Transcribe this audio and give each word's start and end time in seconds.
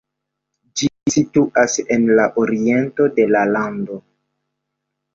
Ĝi 0.79 0.89
situas 1.15 1.77
en 1.97 2.09
la 2.21 2.27
oriento 2.47 3.11
de 3.21 3.31
la 3.37 3.47
lando. 3.55 4.03